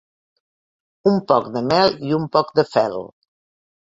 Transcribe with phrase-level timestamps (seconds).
[1.11, 2.97] Un poc de mel i un poc de fel.